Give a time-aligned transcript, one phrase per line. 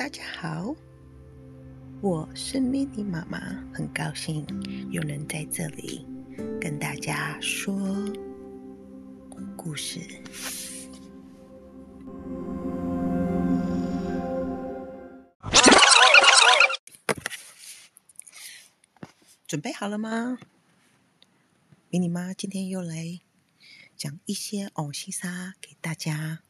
[0.00, 0.74] 大家好，
[2.00, 3.38] 我是咪咪妈妈，
[3.70, 4.46] 很高兴
[4.90, 6.06] 有人在这里
[6.58, 7.78] 跟大家说
[9.58, 10.00] 故事。
[19.46, 20.38] 准备好了吗？
[21.90, 23.20] 迷你妈今天又来
[23.98, 26.40] 讲一些偶西沙给大家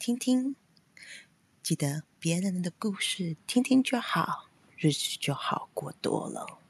[0.00, 0.56] 听听。
[1.62, 6.60] 记得别人的故事听听就好，日子就好过多了。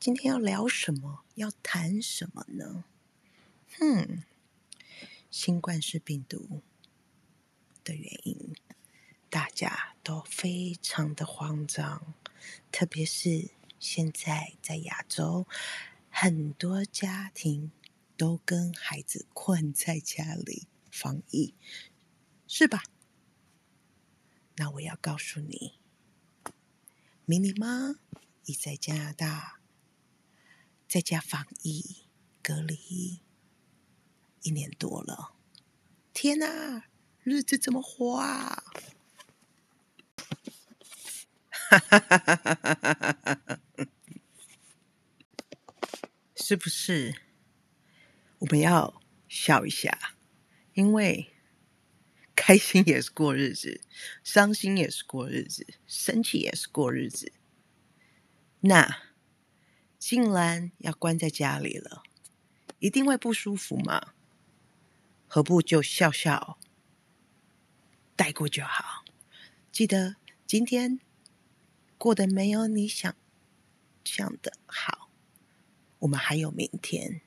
[0.00, 1.22] 今天要聊什么？
[1.34, 2.84] 要谈什么呢？
[3.78, 4.24] 哼，
[5.30, 6.62] 新冠式病毒
[7.84, 8.54] 的原因，
[9.28, 12.14] 大家都非常的慌张，
[12.72, 15.46] 特别是现在在亚洲，
[16.08, 17.70] 很多家庭
[18.16, 21.52] 都跟孩子困在家里防疫，
[22.48, 22.84] 是吧？
[24.56, 25.80] 那我要告诉你，
[27.24, 27.96] 迷你妈
[28.44, 29.58] 已在加拿大
[30.88, 32.04] 在家防疫
[32.40, 33.20] 隔离
[34.42, 35.34] 一年多了。
[36.12, 36.84] 天哪，
[37.24, 38.62] 日子怎么花？
[41.68, 43.60] 哈哈哈哈哈哈！
[46.36, 47.20] 是不是？
[48.38, 50.14] 我们要笑一下，
[50.74, 51.33] 因为。
[52.36, 53.80] 开心也是过日子，
[54.24, 57.32] 伤心也是过日子，生气也是过日子。
[58.60, 59.02] 那
[59.98, 62.02] 竟然要关在家里了，
[62.80, 64.14] 一定会不舒服嘛？
[65.26, 66.58] 何不就笑笑
[68.16, 69.04] 带过就好？
[69.70, 71.00] 记得今天
[71.96, 73.14] 过得没有你想
[74.04, 75.08] 象的好，
[76.00, 77.20] 我们还有明天。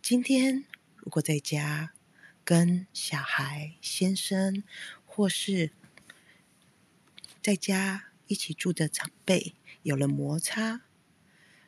[0.00, 0.64] 今天
[0.96, 1.95] 如果在家。
[2.46, 4.62] 跟小孩、先生，
[5.04, 5.72] 或是
[7.42, 10.82] 在家一起住的长辈有了摩擦，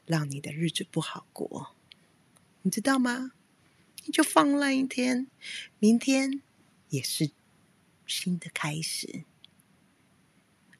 [0.06, 1.74] 让你的日子不好过，
[2.62, 3.32] 你知道吗？
[4.04, 5.26] 你就放烂一天，
[5.80, 6.40] 明天
[6.90, 7.32] 也是
[8.06, 9.24] 新的开始。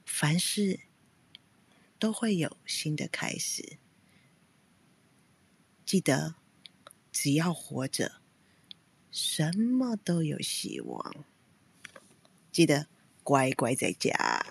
[0.07, 0.79] 凡事
[1.99, 3.79] 都会有新的开始，
[5.85, 6.37] 记得
[7.11, 8.21] 只要活着。
[9.11, 11.15] 什么都有希望，
[12.53, 12.87] 记得
[13.23, 14.45] 乖乖在家。